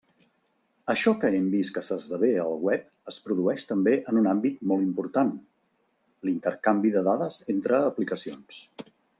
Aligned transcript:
Això 0.93 1.11
que 1.23 1.29
hem 1.39 1.43
vist 1.55 1.73
que 1.75 1.83
s'esdevé 1.87 2.29
al 2.45 2.55
web 2.69 2.87
es 3.13 3.19
produeix 3.27 3.67
també 3.73 3.93
en 4.13 4.21
un 4.23 4.31
àmbit 4.33 4.59
molt 4.73 4.87
important: 4.89 5.31
l'intercanvi 6.31 6.95
de 6.97 7.05
dades 7.13 7.39
entre 7.57 7.85
aplicacions. 7.93 8.63